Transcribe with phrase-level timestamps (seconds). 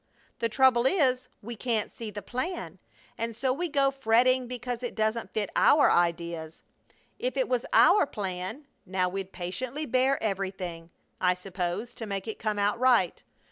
[0.39, 2.79] The trouble is we can't see the plan,
[3.19, 6.63] and so we go fretting because it doesn't fit our ideas.
[7.19, 10.89] If it was our plan now we'd patiently bear everything,
[11.21, 13.21] I suppose, to make it come out right.